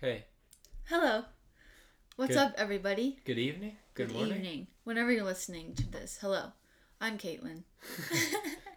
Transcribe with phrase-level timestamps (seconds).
[0.00, 0.24] Hey,
[0.84, 1.24] Hello.
[2.16, 3.18] What's Good- up, everybody?
[3.24, 3.76] good evening.
[3.94, 4.36] Good, morning.
[4.36, 4.66] evening.
[4.84, 6.18] Whenever you're listening to this.
[6.20, 6.52] Hello.
[7.00, 7.62] I'm Caitlin.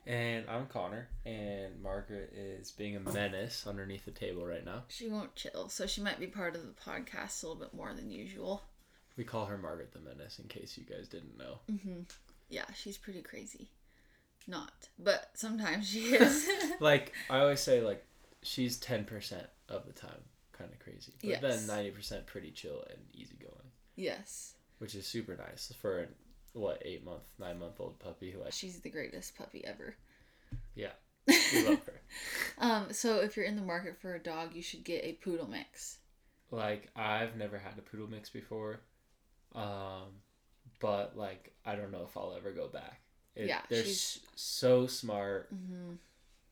[0.07, 4.81] And I'm Connor, and Margaret is being a menace underneath the table right now.
[4.87, 7.93] she won't chill, so she might be part of the podcast a little bit more
[7.93, 8.63] than usual.
[9.17, 11.59] We call her Margaret the Menace in case you guys didn't know.
[11.67, 11.99] hmm
[12.49, 13.69] Yeah, she's pretty crazy.
[14.47, 16.49] Not, but sometimes she is.
[16.79, 18.03] Like I always say, like
[18.41, 20.21] she's ten percent of the time
[20.59, 21.41] kind of crazy, but Yes.
[21.41, 24.53] then ninety percent pretty chill and easygoing, yes.
[24.77, 26.07] which is super nice for a
[26.53, 28.35] what eight month, nine month old puppy.
[28.39, 29.95] Like She's the greatest puppy ever.
[30.75, 30.91] yeah,
[31.27, 32.01] we love her.
[32.59, 35.47] Um, so if you're in the market for a dog, you should get a poodle
[35.49, 35.97] mix.
[36.51, 38.81] Like I've never had a poodle mix before,
[39.55, 40.09] um,
[40.79, 42.99] but like I don't know if I'll ever go back.
[43.35, 45.93] It, Yeah, they're she's- so smart, Mm-hmm.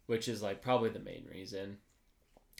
[0.05, 1.77] which is like probably the main reason.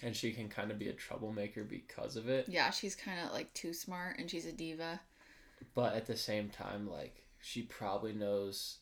[0.04, 3.34] And she can kind of be a troublemaker because of it, Yeah, she's kind of
[3.34, 5.00] like too smart, and she's a diva.
[5.74, 8.78] but at the same time, like she probably knows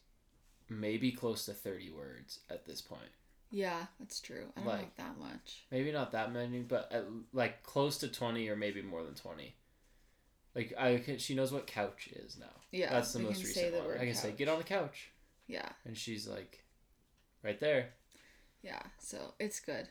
[0.67, 3.11] maybe close to thirty words at this point.
[3.51, 4.51] Yeah, that's true.
[4.57, 5.65] I don't Like- know that much.
[5.71, 9.55] Maybe not that many, but at, like close to twenty or maybe more than twenty.
[10.53, 12.51] Like I can, she knows what couch is now.
[12.71, 13.87] Yeah, That's the most recent the one.
[13.87, 15.11] word I can say, "Get on the couch,"
[15.47, 16.63] Yeah, and she's like,
[17.43, 17.93] right there.
[18.61, 18.81] yeah.
[18.99, 19.87] So it's good,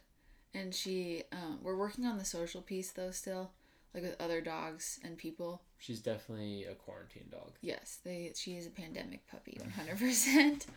[0.55, 1.25] and she.
[1.33, 3.51] Um, we're working on the social piece though still,
[3.93, 5.63] like with other dogs and people.
[5.79, 7.53] She's definitely a quarantine dog.
[7.61, 8.33] Yes, they.
[8.35, 10.67] She is a pandemic puppy, one hundred percent.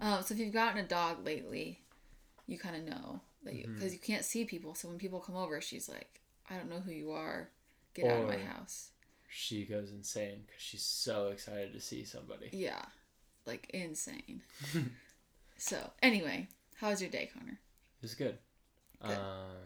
[0.00, 1.78] Um, so if you've gotten a dog lately,
[2.46, 4.74] you kind of know that you because you can't see people.
[4.74, 7.50] So when people come over, she's like, "I don't know who you are.
[7.94, 8.90] Get out of my house."
[9.28, 12.48] She goes insane because she's so excited to see somebody.
[12.52, 12.84] Yeah,
[13.46, 14.42] like insane.
[15.56, 17.60] so anyway, how's your day, Connor?
[17.98, 18.38] It was good.
[19.02, 19.16] Good.
[19.16, 19.56] Um,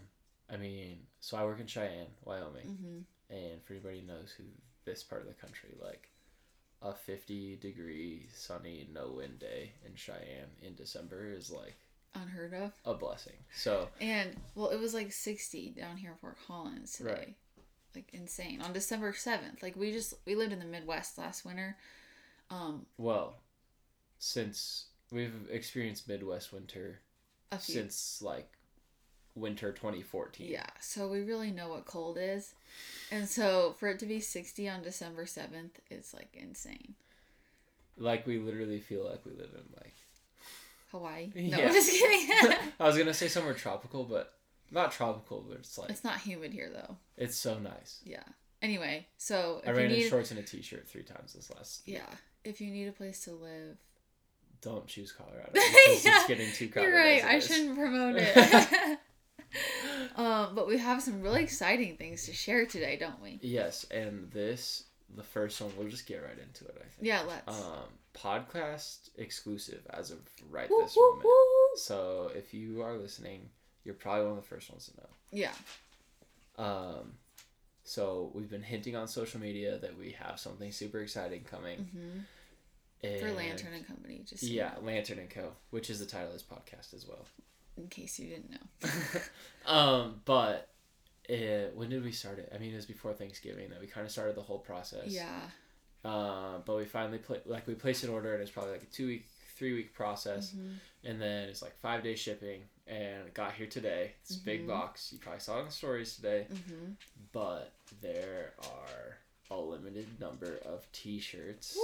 [0.52, 3.34] I mean, so I work in Cheyenne, Wyoming, Mm-hmm.
[3.34, 4.44] and for anybody who knows who
[4.84, 6.10] this part of the country, like
[6.82, 11.76] a fifty degree sunny no wind day in Cheyenne in December is like
[12.14, 12.72] Unheard of.
[12.84, 13.32] a blessing.
[13.56, 17.10] So And well, it was like sixty down here in Fort Collins today.
[17.12, 17.36] Right.
[17.94, 19.62] Like insane on December seventh.
[19.62, 21.76] Like we just we lived in the Midwest last winter.
[22.50, 23.36] Um, well,
[24.19, 27.00] since we've experienced Midwest winter
[27.59, 28.50] since like
[29.34, 30.50] winter 2014.
[30.50, 32.55] Yeah, so we really know what cold is,
[33.11, 36.95] and so for it to be sixty on December seventh, it's like insane.
[37.97, 39.95] Like we literally feel like we live in like
[40.91, 41.31] Hawaii?
[41.34, 41.67] No, Yeah.
[41.69, 42.28] I'm just kidding.
[42.81, 44.33] I was gonna say somewhere tropical, but
[44.71, 46.97] not tropical, but it's like it's not humid here though.
[47.16, 48.01] it's so nice.
[48.05, 48.22] Yeah.
[48.62, 51.83] Anyway, so I if you ran in shorts and a t-shirt three times this last.
[51.87, 52.06] yeah,
[52.45, 53.77] if you need a place to live,
[54.62, 56.89] Don't choose Colorado Yeah, it's getting too crowded.
[56.89, 57.22] You're right.
[57.25, 57.47] I is.
[57.47, 58.99] shouldn't promote it.
[60.16, 63.38] um, but we have some really exciting things to share today, don't we?
[63.42, 64.84] Yes, and this
[65.16, 65.70] the first one.
[65.76, 66.76] We'll just get right into it.
[66.78, 67.03] I think.
[67.03, 67.48] Yeah, let's.
[67.48, 70.19] Um, podcast exclusive as of
[70.50, 71.25] right Woo, this woo, moment.
[71.25, 71.76] woo.
[71.76, 73.48] So if you are listening,
[73.84, 75.09] you're probably one of the first ones to know.
[75.32, 75.53] Yeah.
[76.56, 77.15] Um,
[77.82, 81.78] so we've been hinting on social media that we have something super exciting coming.
[81.78, 82.21] hmm
[83.03, 86.32] And For Lantern and Company, just Yeah, Lantern and Co, which is the title of
[86.32, 87.26] this podcast as well.
[87.76, 88.90] In case you didn't know.
[89.72, 90.68] um, but
[91.28, 92.52] it, when did we start it?
[92.54, 95.06] I mean, it was before Thanksgiving that we kind of started the whole process.
[95.08, 95.40] Yeah.
[96.04, 98.86] Um, but we finally pla like we placed an order and it's probably like a
[98.86, 99.26] two week,
[99.56, 100.74] three week process, Mhm.
[101.04, 104.12] and then it's like five day shipping, and it got here today.
[104.20, 105.10] It's a big box.
[105.12, 106.46] You probably saw it in the stories today.
[106.52, 106.96] Mhm.
[107.32, 109.18] but there are
[109.50, 111.76] a limited number of t-shirts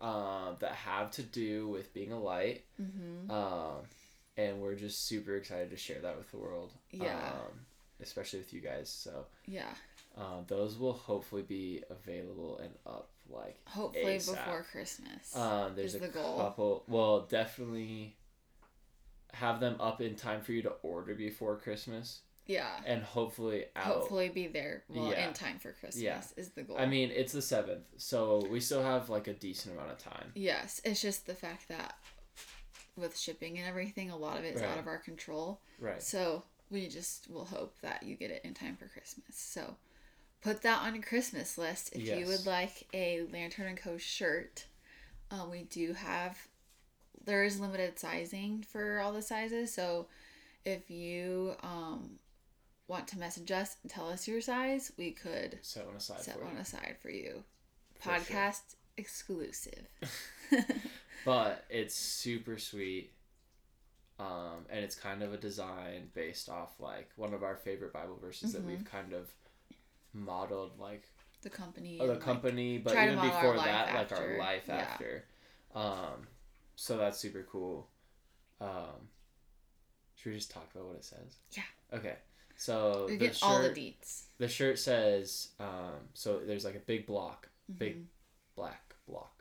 [0.00, 3.30] um, that have to do with being a light Mhm.
[3.30, 3.82] um,
[4.36, 7.32] and we're just super excited to share that with the world Yeah.
[7.34, 7.60] um,
[8.00, 9.72] especially with you guys so Yeah.
[10.16, 14.30] um, those will hopefully be available and up like Hopefully ASAP.
[14.36, 15.36] before Christmas.
[15.36, 16.36] um, there's is a the goal.
[16.38, 18.16] couple well definitely
[19.34, 22.80] have them up in time for you to order before christmas yeah.
[22.84, 25.28] and hopefully out Hopefully be there well Yeah.
[25.28, 26.20] in time for Christmas Yeah.
[26.36, 26.76] is the goal.
[26.78, 30.32] I mean, it's the seventh, so we still have like a decent amount of time.
[30.34, 31.94] Yes, it's just the fact that
[33.00, 34.70] with shipping and everything, a lot of it's Right.
[34.70, 35.60] out of our control.
[35.78, 36.02] Right.
[36.02, 39.34] So we just will hope that you get it in time for Christmas.
[39.36, 39.76] So
[40.42, 43.98] put that on your Christmas list if you would like a Lantern and Co.
[43.98, 44.66] shirt.
[45.30, 46.38] Um, we do have
[47.24, 49.72] there is limited sizing for all the sizes.
[49.74, 50.06] So
[50.64, 52.18] if you um,
[52.88, 56.34] want to message us and tell us your size, we could Set one aside set
[56.38, 56.60] for one you.
[56.60, 57.44] aside for you.
[58.00, 58.14] For sure.
[58.20, 58.60] Podcast
[58.96, 59.86] exclusive.
[61.24, 63.12] But it's super sweet.
[64.18, 68.16] Um, and it's kind of a design based off like one of our favorite Bible
[68.20, 68.66] verses that Mhm.
[68.66, 69.32] we've kind of
[70.12, 71.08] modeled like
[71.42, 71.96] The company.
[71.96, 74.74] the and, like, company, but even before that, like our life Yeah.
[74.76, 75.24] after.
[75.74, 76.28] Um,
[76.76, 77.88] so that's super cool.
[78.60, 79.08] Um,
[80.16, 81.38] should we just talk about what it says?
[81.52, 81.62] Yeah.
[81.92, 82.18] Okay.
[82.56, 84.24] So we the get all the shirt, deets.
[84.36, 88.06] the shirt says, um, so there's like a big block, big Mhm.
[88.54, 89.39] black block.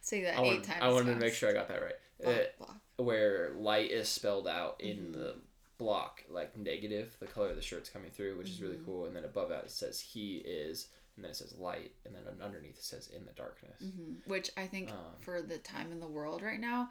[0.00, 0.78] Say that I eight times.
[0.82, 1.94] I wanted to make sure I got that right.
[2.22, 2.76] Block, Uh, block.
[2.96, 5.12] where light is spelled out in Mhm.
[5.14, 5.34] the
[5.78, 8.84] block, like negative, the color of the shirt's coming through, which is really Mhm.
[8.86, 9.04] cool.
[9.06, 12.22] And then above that it says he is, and then it says light, and then
[12.40, 13.80] underneath it says in the darkness.
[13.80, 16.90] hmm Which I think Um, for the time in the world right now,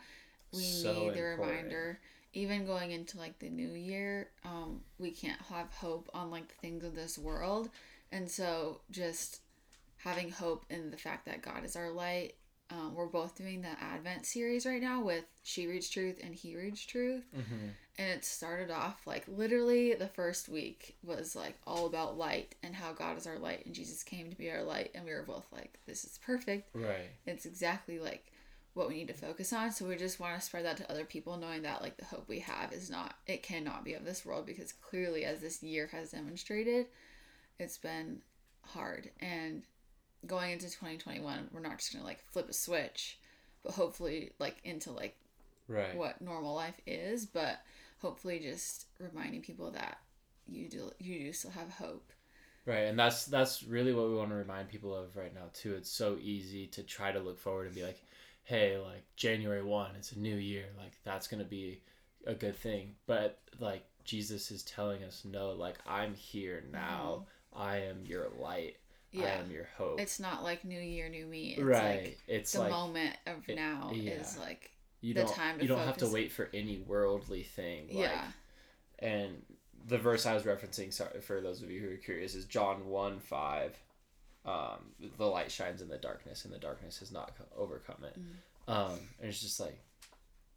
[0.51, 1.39] we So need the important.
[1.39, 1.99] reminder.
[2.33, 6.55] Even going into like the new year, um, we can't have hope on like the
[6.55, 7.69] things of this world,
[8.11, 9.39] and so just
[10.05, 12.35] having hope in the fact that God is our light.
[12.71, 16.55] Um, we're both doing the Advent series right now with She Reads Truth and He
[16.55, 17.67] Reads Truth, Mm-hmm.
[17.99, 22.73] and it started off like literally the first week was like all about light and
[22.73, 25.21] how God is our light and Jesus came to be our light, and we were
[25.21, 27.09] both like, "This is perfect." Right.
[27.27, 28.31] it's exactly like
[28.73, 31.05] what we need to focus on so we just want to spread that to other
[31.05, 34.25] people knowing that like the hope we have is not it cannot be of this
[34.25, 36.87] world because clearly as this year has demonstrated
[37.57, 38.19] it's been
[38.65, 39.63] hard and
[40.27, 43.19] going into 2021 we're not just gonna like flip a switch
[43.63, 45.15] but hopefully like into like
[45.67, 45.95] Right.
[45.95, 47.59] what normal life is but
[48.01, 49.97] hopefully just reminding people that
[50.47, 52.11] you do you do still have hope
[52.65, 55.75] Right, and that's that's really what we want to remind people of right now too.
[55.75, 58.01] It's so easy to try to look forward and be like,
[58.43, 60.65] "Hey, like January one, it's a new year.
[60.75, 61.81] Like that's gonna be
[62.25, 67.27] a good thing." But like Jesus is telling us, "No, like I'm here now.
[67.53, 67.61] Mm-hmm.
[67.61, 68.77] I am your light.
[69.17, 72.03] I yeah am your hope." it's not like new year new me it's right.
[72.03, 74.13] like it's the like moment of it- now yeah.
[74.13, 74.71] is like
[75.01, 77.87] you the time to you don't have to wait for any worldly thing.
[77.87, 78.25] Like, yeah
[78.99, 79.41] and
[79.87, 82.87] the verse I was referencing, sorry for those of you who are curious, is John
[82.87, 83.75] one five.
[84.45, 88.17] Um, the light shines in the darkness, and the darkness has not overcome it.
[88.19, 88.73] Mm.
[88.73, 89.79] Um, and it's just like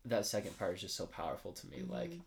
[0.05, 1.83] that second part is just so powerful to me.
[1.87, 2.21] Like Mhm.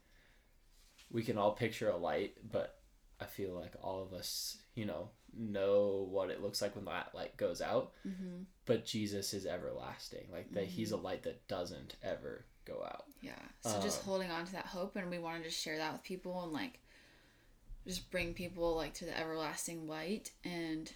[1.11, 2.79] we can all picture a light, but
[3.19, 7.13] I feel like all of us, you know, know what it looks like when that
[7.13, 7.91] light goes out.
[8.03, 10.27] hmm But Jesus is everlasting.
[10.31, 11.05] Like that, he's a Mm-hmm.
[11.05, 13.05] light that doesn't ever go out.
[13.21, 15.93] yeah so just Um, holding on to that hope and we wanted to share that
[15.93, 16.79] with people and like
[17.87, 20.91] just bring people like to the everlasting light and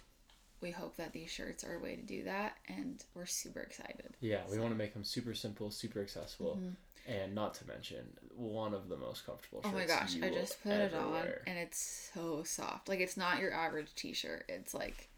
[0.60, 4.16] we hope that these shirts are a way to do that and we're super excited
[4.20, 6.76] Yeah, we So- want to make them super simple, super accessible, Mhm.
[7.06, 8.04] And not to mention
[8.34, 9.72] one of the most comfortable shirts.
[9.72, 11.42] oh my gosh i just put it on wear.
[11.46, 15.08] and it's so soft like it's not your average t-shirt it's like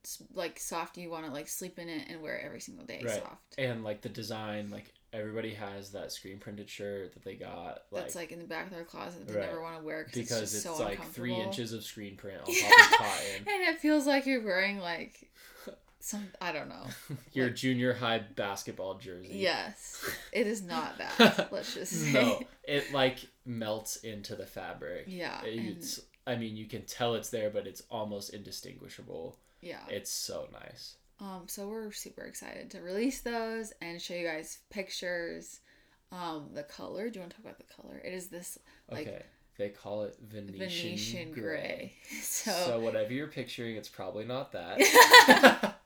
[0.00, 2.84] it's like soft you want to like sleep in it and wear it every single
[2.86, 3.20] day Right.
[3.20, 7.82] soft And like the design, like everybody has that screen printed shirt that they got,
[7.90, 9.48] like, that's like in the back of their closet that they Right.
[9.48, 12.38] never want to wear cause because it's, it's, so like three inches of screen print
[12.40, 13.36] on top of cotton.
[13.38, 15.28] and it feels like you're wearing like
[16.00, 16.86] some I don't know.
[17.32, 19.30] Your Like- junior high basketball jersey.
[19.34, 21.48] Yes, it is not that.
[21.52, 22.12] Let's just say.
[22.12, 25.04] no, it like melts into the fabric.
[25.08, 26.00] Yeah, and It's.
[26.26, 29.38] I mean, you can tell it's there, but it's almost indistinguishable.
[29.62, 29.80] yeah.
[29.88, 30.96] It's so nice.
[31.20, 35.60] Um, so we're super excited to release those and show you guys pictures.
[36.12, 37.10] Um, the color.
[37.10, 38.00] Do you want to talk about the color?
[38.04, 38.58] It is this
[38.90, 39.22] like Okay.
[39.58, 41.40] They call it Venetian, Venetian gray.
[41.42, 41.92] gray.
[42.22, 45.77] So, So, whatever you're picturing, it's probably not that.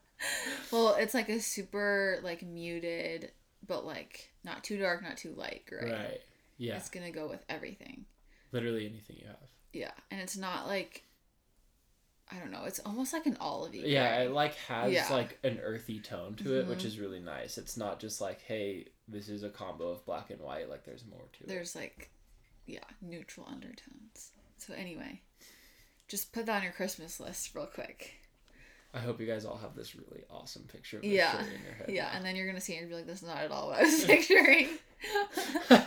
[0.73, 3.31] Well, it's like a super like muted,
[3.67, 5.91] but like not too dark, not too light gray.
[5.93, 6.21] right.
[6.59, 6.77] Yeah.
[6.77, 8.07] It's gonna go with everything.
[8.53, 9.37] Literally anything you have.
[9.73, 11.05] Yeah, and it's not like
[12.31, 12.65] I don't know.
[12.65, 13.83] It's almost like an olivey.
[13.85, 15.09] Yeah, it like has Yeah.
[15.13, 16.87] like an earthy tone to it, which Mhm.
[16.87, 17.59] is really nice.
[17.59, 20.69] It's not just like, hey, this is a combo of black and white.
[20.71, 21.49] Like there's more to it.
[21.49, 22.11] there's like
[22.67, 24.31] yeah neutral undertones.
[24.57, 25.21] So anyway,
[26.09, 28.15] just put that on your Christmas list real quick.
[28.95, 31.41] I hope you guys all have this really awesome picture of Yeah.
[31.41, 31.87] in your head.
[31.89, 33.69] Yeah, and then you're gonna see it and be like, "This is not at all
[33.69, 34.69] what I was picturing."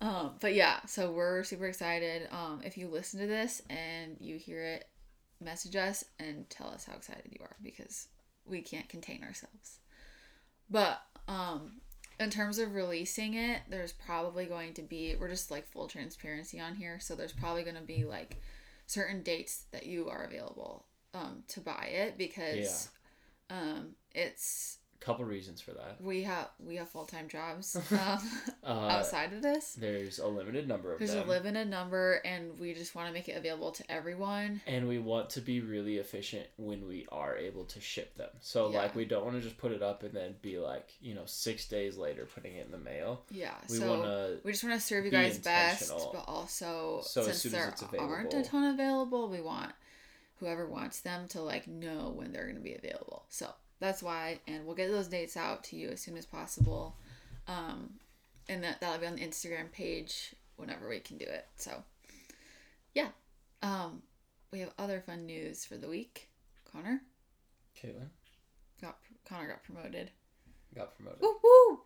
[0.00, 2.28] um, but yeah, so we're super excited.
[2.32, 4.88] Um, if you listen to this and you hear it,
[5.40, 8.08] message us and tell us how excited you are because
[8.44, 9.78] we can't contain ourselves.
[10.68, 11.80] But um,
[12.18, 16.58] in terms of releasing it, there's probably going to be we're just like full transparency
[16.60, 18.42] on here, so there's probably going to be like
[18.86, 22.88] certain dates that you are available um, to buy it because
[23.50, 26.00] um, it's couple reasons for that.
[26.00, 28.18] We have we have full time jobs um,
[28.64, 29.74] Uh, outside of this.
[29.74, 31.28] there's a limited number of There's them.
[31.28, 34.62] a limited number, and we just want to make it available to everyone.
[34.66, 38.30] and we want to be really efficient when we are able to ship them.
[38.40, 38.78] So Yeah.
[38.78, 41.26] like we don't want to just put it up and then be like, you know,
[41.26, 43.24] 6 days later putting it in the mail.
[43.30, 47.02] Yeah, We so want to we just want to serve you guys best, but also
[47.04, 49.72] So as since soon as there it's aren't a ton available, we want
[50.44, 53.24] whoever wants them to like know when they're going to be available.
[53.30, 53.48] So
[53.80, 56.96] that's why, and we'll get those dates out to you as soon as possible.
[57.48, 57.94] Um,
[58.48, 61.46] and that that'll be on the Instagram page whenever we can do it.
[61.56, 61.82] So,
[62.94, 63.08] yeah.
[63.62, 64.02] Um,
[64.52, 66.28] we have other fun news for the week.
[66.70, 67.00] Connor
[67.80, 68.08] Caitlin
[68.82, 70.10] got Connor got promoted.
[70.74, 71.80] got promoted Woo woo!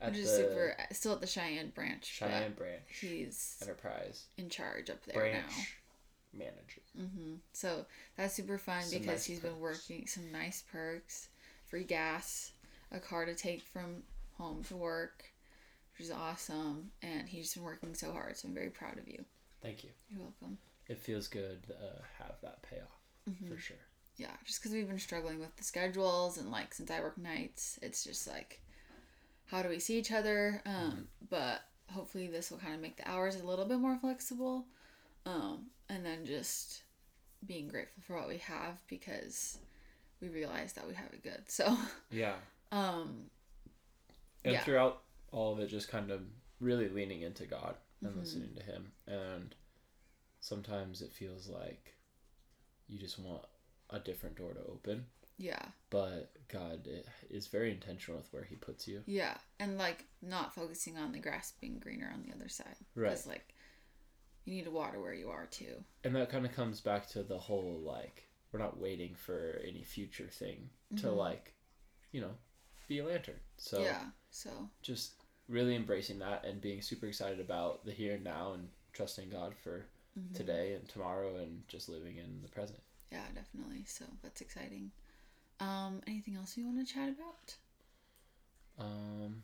[0.00, 0.76] at Which is super.
[0.90, 2.06] Still at the Cheyenne branch.
[2.06, 5.64] Cheyenne branch He's Enterprise in charge up there branch now.
[6.36, 6.82] Manager.
[6.98, 7.34] Mm-hmm.
[7.52, 11.28] So that's super fun Some because nice he's been working some nice perks,
[11.66, 12.52] free gas,
[12.92, 14.02] a car to take from
[14.38, 15.24] home to work,
[15.98, 16.90] which is awesome.
[17.02, 18.36] And he's been working so hard.
[18.36, 19.24] So I'm very proud of you.
[19.62, 19.90] Thank you.
[20.08, 20.58] You're welcome.
[20.88, 22.86] It feels good to uh, have that payoff
[23.28, 23.52] Mm-hmm.
[23.54, 23.76] for sure.
[24.16, 27.78] Yeah, just because we've been struggling with the schedules and like since I work nights,
[27.82, 28.60] it's just like,
[29.46, 30.62] how do we see each other?
[30.66, 31.00] Um, Mm-hmm.
[31.28, 31.60] But
[31.92, 34.64] hopefully this will kind of make the hours a little bit more flexible.
[35.26, 36.82] Um, and then just
[37.46, 39.58] being grateful for what we have because
[40.20, 41.42] we realize that we have it good.
[41.48, 41.76] So,
[42.10, 42.36] Yeah.
[42.72, 43.30] um,
[44.44, 44.64] And Yeah.
[44.64, 46.22] throughout all of it, just kind of
[46.60, 48.20] really leaning into God and Mm-hmm.
[48.20, 48.92] listening to Him.
[49.06, 49.54] And
[50.40, 51.94] sometimes it feels like
[52.88, 53.44] you just want
[53.90, 55.06] a different door to open.
[55.38, 56.86] yeah, But God
[57.30, 59.02] is very intentional with where He puts you.
[59.06, 62.76] yeah, and like not focusing on the grass being greener on the other side.
[62.94, 63.10] Right.
[63.10, 63.54] Because like,
[64.50, 65.84] you need to water where you are too.
[66.04, 69.84] And that kind of comes back to the whole like, we're not waiting for any
[69.84, 71.16] future thing to Mhm.
[71.16, 71.54] like,
[72.10, 72.36] you know,
[72.88, 73.38] be a lantern.
[73.56, 74.10] So yeah.
[74.30, 75.14] So just
[75.48, 79.54] really embracing that and being super excited about the here and now and trusting God
[79.56, 79.86] for
[80.18, 80.34] mhm.
[80.34, 82.82] today and tomorrow and just living in the present.
[83.12, 83.84] Yeah, definitely.
[83.86, 84.90] So that's exciting.
[85.60, 87.56] Um, anything else you want to chat about?
[88.78, 89.42] Um,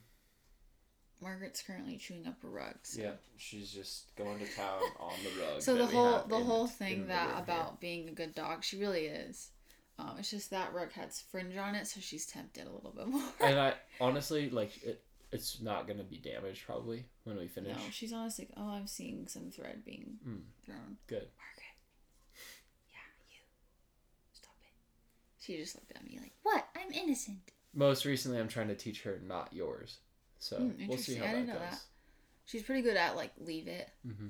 [1.23, 2.75] Margaret's currently chewing up a rug.
[2.83, 3.01] So.
[3.03, 5.63] yeah, she's just going to town on the rug.
[5.63, 9.07] So the whole the in- whole thing that about being a good dog, she really
[9.07, 9.49] is.
[9.99, 13.07] Um, it's just that rug has fringe on it, so she's tempted a little bit
[13.09, 13.23] more.
[13.41, 15.03] And I honestly like it.
[15.33, 17.75] It's not gonna be damaged probably when we finish.
[17.77, 18.49] no, she's honestly.
[18.57, 20.41] Oh, I'm seeing some thread being Mm.
[20.65, 20.97] thrown.
[21.09, 21.27] Good.
[21.37, 21.77] Margaret.
[22.91, 23.39] Yeah, you.
[24.35, 25.45] Stop it.
[25.45, 26.69] She just looked at me like, "What?
[26.77, 27.39] I'm innocent."
[27.75, 29.99] Most recently, I'm trying to teach her not yours.
[30.39, 31.57] So Mm, we'll see how I that goes.
[31.59, 31.81] that.
[32.47, 34.29] She's pretty good at like leave it hmm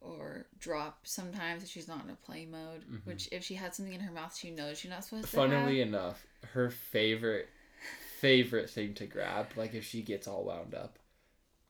[0.00, 2.84] or drop sometimes if she's not in a play mode.
[2.88, 3.04] Mhm.
[3.04, 5.36] Which if she had something in her mouth, she knows she's not supposed to.
[5.36, 7.48] Funnily enough, her favorite
[8.20, 10.98] favorite thing to grab, like if she gets all wound up,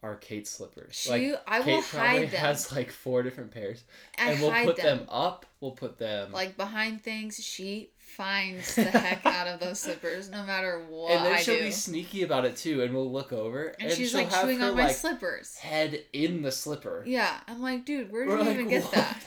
[0.03, 0.95] are Kate's slippers.
[0.95, 2.41] She, like I will Kate probably hide them.
[2.41, 3.85] has like four different pairs,
[4.19, 4.99] I and we'll put them.
[4.99, 5.07] them.
[5.11, 5.47] up.
[5.61, 7.43] We'll put them like behind things.
[7.43, 11.57] She finds the heck out of those slippers, no matter what and then I she'll
[11.57, 11.65] do.
[11.65, 14.43] be sneaky about it too, and we'll look over, and and, she's she'll like have
[14.45, 15.57] chewing her on my like slippers.
[15.57, 17.05] head in the slipper.
[17.07, 19.25] Yeah, I'm like, dude, where did We're you like, even get that?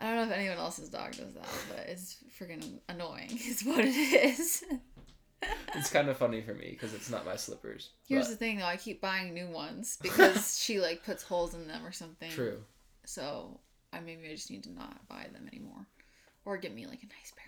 [0.00, 3.30] I don't know if anyone else's dog does that, but it's freaking annoying.
[3.48, 4.62] Is what it is.
[5.74, 7.90] It's kind of funny for me because it's not my slippers.
[8.06, 8.64] Here's but the thing, though.
[8.64, 12.30] I keep buying new ones because she like puts holes in them or something.
[12.30, 12.58] true.
[13.06, 13.58] So
[13.92, 15.86] I maybe I just need to not buy them anymore,
[16.44, 17.46] or get me like a nice pair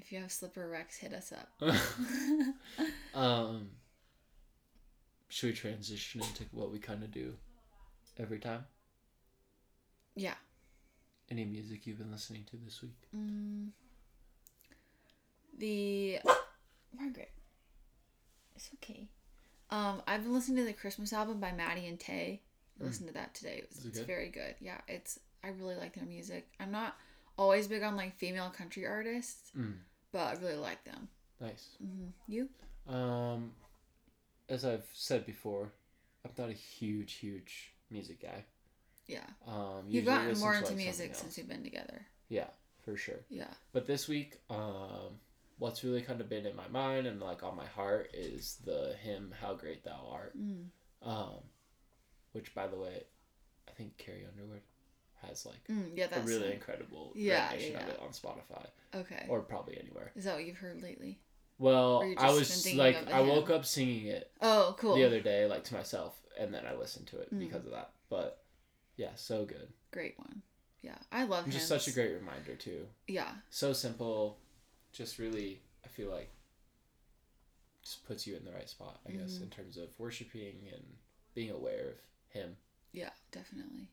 [0.00, 1.50] If you have slipper Rex, hit us up.
[3.14, 3.68] um,
[5.28, 7.34] should we transition into what we kind of do
[8.18, 8.64] every time?
[10.16, 10.34] yeah.
[11.30, 12.96] Any music you've been listening to this week?
[13.14, 13.68] Mm,
[15.58, 16.18] the
[16.98, 17.30] Margaret.
[18.56, 19.08] It's okay.
[19.70, 22.40] Um, I've been listening to the Christmas album by Maddie and Tae.
[22.80, 23.56] I listened to that today.
[23.58, 24.06] It was, it it's good?
[24.06, 24.54] very good.
[24.58, 26.48] Yeah, it's I really like their music.
[26.58, 26.96] I'm not
[27.36, 29.74] always big on like female country artists, Mm,
[30.12, 31.08] but I really like them.
[31.40, 31.68] nice.
[31.78, 32.48] hmm You?
[32.88, 33.52] Um,
[34.48, 35.70] as I've said before,
[36.24, 38.44] I'm not a huge, huge music guy.
[39.06, 39.24] Yeah.
[39.46, 42.06] Um, You've gotten more into like, music since we've been together.
[42.28, 42.48] Yeah,
[42.84, 43.20] for sure.
[43.30, 43.52] Yeah.
[43.72, 45.18] But this week, um,
[45.58, 48.94] what's really kind of been in my mind and like on my heart is the
[49.02, 50.66] hymn "How Great Thou Art," Mm.
[51.02, 51.40] um,
[52.32, 53.04] which, by the way,
[53.68, 54.60] I think Carrie Underwood
[55.26, 59.26] has like Mm, yeah, a really incredible Yeah, rendition yeah, of it on Spotify okay.
[59.28, 60.12] or probably anywhere.
[60.16, 61.20] Is that what you've heard lately?
[61.58, 64.94] Well, I was like, I woke up singing it Oh, cool.
[64.94, 67.40] the other day, like to myself, and then I listened to it Mm.
[67.40, 67.92] because of that.
[68.08, 68.44] But
[68.96, 69.72] yeah, so good.
[69.90, 70.42] Great one.
[70.82, 71.50] Yeah, I love him.
[71.50, 72.86] just such a great reminder too.
[73.08, 73.34] Yeah.
[73.50, 74.38] So simple,
[74.92, 75.62] just really.
[75.84, 76.30] I feel like
[77.82, 79.42] just puts you in the right spot, I guess, Mhm.
[79.42, 80.98] in terms of worshiping and
[81.34, 82.56] being aware of Him.
[82.92, 83.88] Yeah, definitely.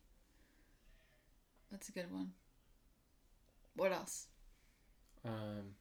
[1.75, 2.31] That's a good one.
[3.75, 4.27] What else?
[5.25, 5.73] Um,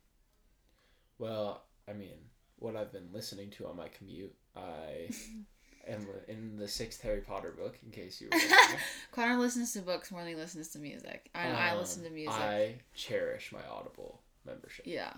[1.21, 2.17] well, I mean,
[2.59, 5.09] what I've been listening to on my commute, I
[5.89, 7.79] am in the sixth Harry Potter book.
[7.85, 8.39] In case you were.
[9.13, 11.31] Connor listens to books more than he listens to music.
[11.33, 12.35] I know I Um, listen to music.
[12.35, 14.89] I cherish my Audible membership.
[14.89, 15.13] Yeah.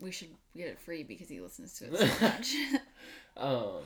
[0.00, 2.54] We should get it free because he listens to it so much.
[3.36, 3.82] Um,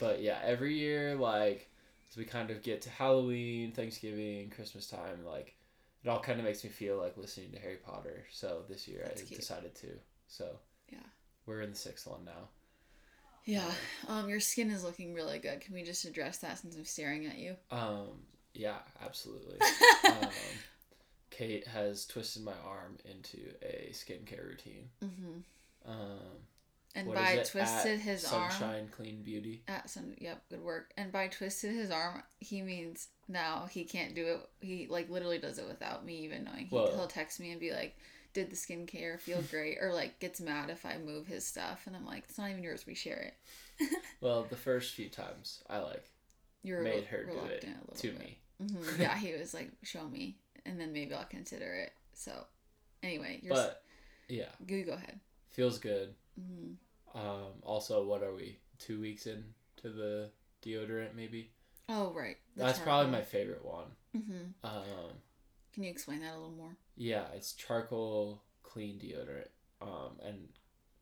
[0.00, 1.68] but yeah, every year, like,
[2.16, 5.54] we kind of get to Halloween, Thanksgiving, Christmas time, like,
[6.04, 8.24] it all kind of makes me feel like listening to Harry Potter.
[8.30, 9.40] So this year That's I cute.
[9.40, 9.88] decided to.
[10.28, 10.58] So
[10.92, 10.98] Yeah.
[11.46, 12.48] we're in the sixth one now.
[13.46, 13.70] yeah.
[14.08, 15.60] Um, your skin is looking really good.
[15.62, 17.56] Can we just address that since I'm staring at you?
[17.70, 19.58] Um, yeah, absolutely.
[20.10, 20.28] um,
[21.30, 24.88] Kate has twisted my arm into a skincare routine.
[25.02, 25.90] Mm-hmm.
[25.90, 26.18] Um,
[26.94, 28.50] And what by twisted At his arm.
[28.50, 29.62] Sunshine Clean Beauty.
[29.66, 30.92] At some, yep, good work.
[30.96, 34.48] And by twisted his arm, he means now he can't do it.
[34.60, 36.66] He like literally does it without me even knowing.
[36.66, 37.96] He, he'll text me and be like,
[38.32, 41.96] "Did the skincare feel great?" or like gets mad if I move his stuff, and
[41.96, 42.86] I'm like, "It's not even yours.
[42.86, 43.32] We share
[43.80, 43.88] it."
[44.20, 46.04] Well, the first few times I like
[46.62, 48.18] You're made her do it reluctant a little to bit.
[48.20, 48.38] me.
[48.60, 51.92] hmm Yeah, he was like, "Show me," and then maybe I'll consider it.
[52.14, 52.32] So,
[53.02, 53.82] anyway, you're But
[54.28, 55.18] yeah, you go ahead.
[55.50, 56.14] feels good.
[56.38, 56.72] Hmm
[57.18, 58.58] Um, also, what are we?
[58.78, 59.44] Two weeks in
[59.76, 60.30] to the
[60.62, 61.50] deodorant, maybe.
[61.88, 63.86] Oh right, That's probably my favorite one.
[64.12, 65.20] hmm Um,
[65.72, 66.76] Can you explain that a little more?
[66.96, 69.48] yeah, it's charcoal clean deodorant.
[69.82, 70.48] Um, and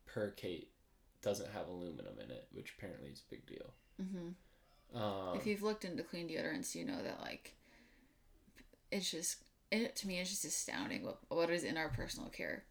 [0.05, 0.69] per Kate
[1.21, 3.73] doesn't have aluminum in it, which apparently is a big deal.
[3.97, 7.55] hmm Um, if you've looked into clean deodorants, you know that like
[8.91, 9.37] it's just
[9.71, 12.63] it to me it's just astounding what what is in our personal care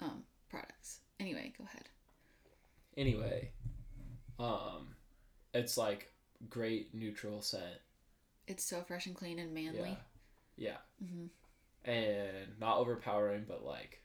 [0.00, 1.00] um products.
[1.20, 1.84] Anyway, go ahead.
[2.96, 3.50] anyway,
[4.38, 4.94] um,
[5.54, 6.10] it's like
[6.48, 7.64] great neutral scent.
[8.46, 9.96] It's so fresh and clean and manly.
[10.56, 11.26] Yeah, yeah, hmm
[11.84, 14.02] and not overpowering, but like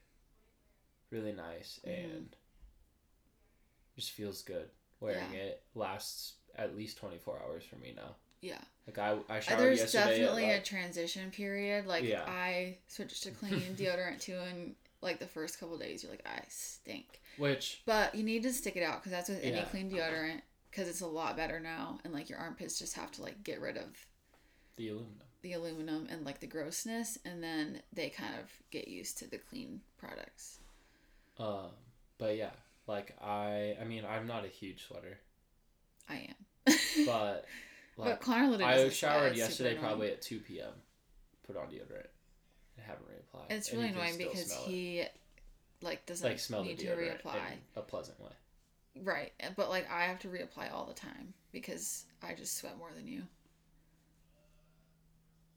[1.10, 2.04] really nice Mhm.
[2.16, 2.36] and
[3.96, 4.70] just feels good
[5.00, 5.40] wearing Yeah.
[5.40, 5.64] it.
[5.74, 8.16] Lasts at least twenty four hours for me now.
[8.42, 8.62] Yeah.
[8.88, 10.04] Like I I showered There's yesterday.
[10.04, 11.86] at, definitely a transition period.
[11.86, 12.24] Like Yeah.
[12.28, 14.76] I switched to clean deodorant too, and
[15.06, 17.22] like the first couple days, you're like, I stink.
[17.38, 19.66] which But you need to stick it out because that's with any Yeah.
[19.66, 23.22] clean deodorant because it's a lot better now, and like your armpits just have to
[23.22, 24.06] like get rid of
[24.76, 25.22] the aluminum.
[25.42, 29.38] the aluminum and like the grossness, and then they kind of get used to the
[29.38, 30.60] clean products.
[31.40, 31.70] Um,
[32.18, 32.52] but yeah,
[32.88, 35.18] like I I mean I'm not a huge sweater,
[36.10, 36.76] I am.
[37.06, 37.46] but
[37.98, 40.72] but like Connor I showered yesterday probably at two p.m.
[41.48, 42.08] Put on deodorant.
[42.88, 43.46] Haven't reapplied.
[43.50, 44.58] It's really annoying because it.
[44.66, 45.04] he
[45.82, 47.36] like doesn't like smell the need to reapply.
[47.36, 48.32] in a pleasant way.
[49.04, 52.92] Right, but like I have to reapply all the time because I just sweat more
[52.96, 53.24] than you.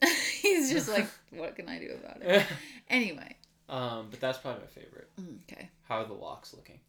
[0.40, 2.46] He's just like, what can I do about it?
[2.90, 3.36] Anyway,
[3.68, 5.10] um, but that's probably my favorite.
[5.20, 5.68] mm, okay.
[5.82, 6.80] How are the locks looking?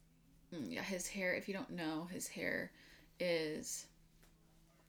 [0.54, 1.34] Mm, yeah, his hair.
[1.34, 2.72] If you don't know, his hair
[3.18, 3.84] is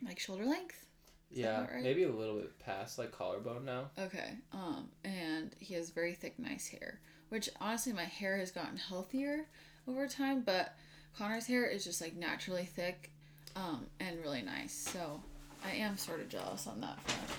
[0.05, 0.85] like shoulder length.
[1.31, 1.83] Is yeah, right?
[1.83, 3.89] maybe a little bit past like collarbone now.
[3.97, 4.31] Okay.
[4.51, 6.99] Um, and he has very thick, nice hair.
[7.29, 9.47] Which honestly, my hair has gotten healthier
[9.87, 10.75] over time, but
[11.17, 13.11] Connor's hair is just like naturally thick,
[13.55, 14.73] um, and really nice.
[14.73, 15.21] So
[15.65, 17.29] I am sort of jealous on that front.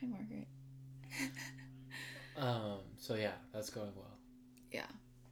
[0.00, 0.48] Hi, Margaret.
[2.36, 4.16] Um, so yeah, that's going well.
[4.72, 4.86] Yeah.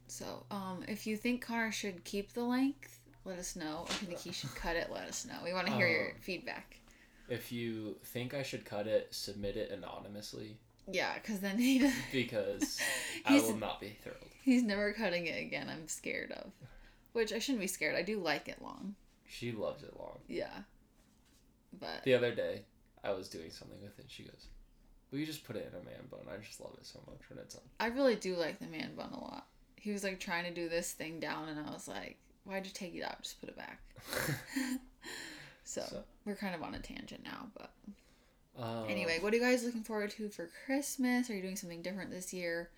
[0.07, 3.85] So, um, if you think Connor should keep the length, let us know.
[3.89, 5.35] If you think he should cut it, let us know.
[5.43, 6.79] We want to hear your Um, feedback.
[7.27, 10.57] If you think I should cut it, submit it anonymously
[10.91, 11.93] Yeah, because then he does.
[12.11, 12.79] because
[13.25, 14.17] I will not be thrilled.
[14.41, 15.69] He's never cutting it again.
[15.69, 16.51] I'm scared of.
[17.13, 17.95] Which I shouldn't be scared.
[17.95, 18.95] I do like it long.
[19.27, 20.17] She loves it long.
[20.27, 20.53] Yeah.
[21.79, 22.63] But The other day,
[23.03, 24.05] I was doing something with it.
[24.07, 24.47] She goes,
[25.11, 27.29] "Will you just put it in a man bun?" I just love it so much
[27.29, 27.61] when it's on.
[27.79, 29.45] I really do like the man bun a lot.
[29.75, 32.17] He was like trying to do this thing down, and I was like,
[32.49, 33.21] "Why'd you take it out?
[33.21, 33.79] Just put it back."
[35.63, 37.71] So, So- we're kind of on a tangent now, but
[38.57, 41.29] um, anyway, what are you guys looking forward to for Christmas?
[41.29, 42.71] Are you doing something different this year?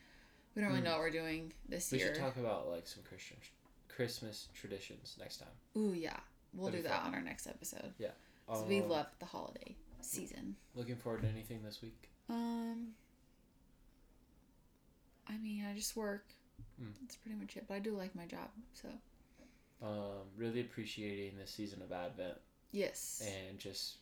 [0.56, 0.88] We don't really Hmm.
[0.88, 2.08] know what we're doing this we year.
[2.14, 3.38] should talk about like some Christian
[3.88, 5.48] Christmas traditions next time.
[5.78, 6.20] Ooh, yeah,
[6.54, 7.08] we'll That'd do that fun.
[7.08, 7.94] on our next episode.
[7.98, 8.10] Yeah,
[8.50, 10.58] Um, we love the holiday season.
[10.76, 12.10] Looking forward to anything this week?
[12.28, 12.94] Um,
[15.28, 16.26] I mean, I just work.
[16.82, 16.92] Mm.
[17.02, 17.66] That's pretty much it.
[17.70, 18.90] But I do like my job, so
[19.82, 22.38] Um, really appreciating this season of Advent
[22.72, 23.96] yes, and just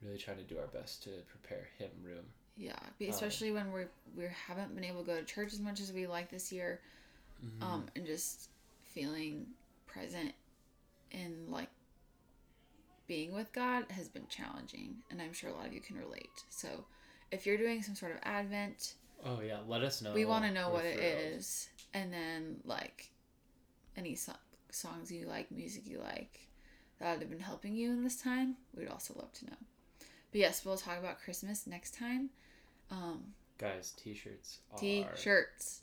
[0.00, 2.24] really trying to do our best to prepare Him room
[2.56, 3.82] Yeah, especially when we
[4.16, 6.80] we haven't been able to go to church as much as we like this year,
[7.44, 7.62] Mhm.
[7.62, 8.48] um, and just
[8.84, 9.46] feeling
[9.86, 10.32] present
[11.10, 11.70] in like
[13.08, 16.44] being with God has been challenging, and I'm sure a lot of you can relate.
[16.48, 16.86] So,
[17.32, 18.94] if you're doing some sort of Advent,
[19.24, 20.12] oh yeah, let us know.
[20.14, 21.34] we want to know We're what it thrilled.
[21.38, 23.10] is, and then like
[23.96, 24.14] any
[24.76, 26.48] songs you like, music you like
[27.00, 28.56] that have been helping you in this time.
[28.76, 29.56] We'd also love to know.
[30.32, 32.30] But yes, we'll talk about Christmas next time.
[32.90, 35.80] Um, Guys, t-shirts T-shirts.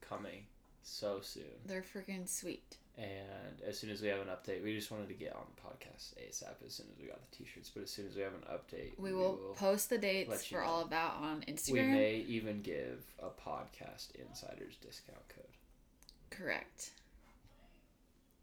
[0.00, 0.46] coming
[0.82, 1.44] so soon.
[1.66, 2.76] They're freaking sweet.
[2.98, 5.62] And as soon as we have an update, we just wanted to get on the
[5.62, 7.70] podcast ASAP as soon as we got the t-shirts.
[7.72, 10.66] But as soon as we have an update, We will, post the dates for know.
[10.66, 11.72] all of that on Instagram.
[11.72, 15.46] We may even give a podcast insiders discount code.
[16.30, 16.90] Correct.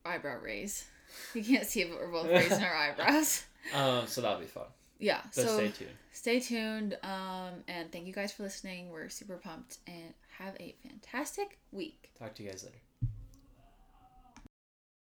[0.10, 0.86] Eyebrow raise.
[1.34, 3.43] You can't see it, but we're both raising our eyebrows.
[3.76, 4.63] Um, so that'll be fun.
[5.00, 5.19] Yeah.
[5.36, 5.91] But so stay tuned.
[6.13, 6.98] stay tuned.
[7.04, 8.89] Um, and thank you guys for listening.
[8.89, 12.10] We're super pumped and have a fantastic week.
[12.17, 12.78] Talk to you guys later.